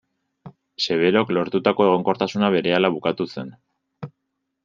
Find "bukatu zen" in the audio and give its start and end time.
2.97-3.55